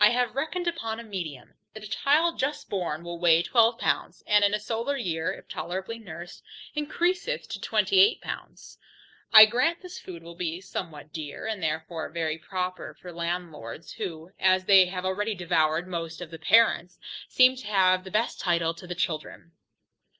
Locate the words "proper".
12.38-12.94